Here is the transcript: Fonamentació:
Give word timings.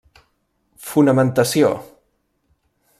Fonamentació: 0.87 1.71